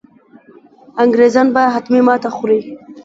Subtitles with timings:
[1.03, 2.59] انګرېزان به حتمي ماته خوري.